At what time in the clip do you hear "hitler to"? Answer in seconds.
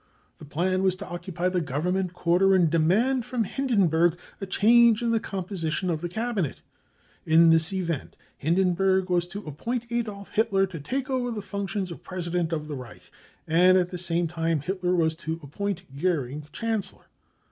10.31-10.79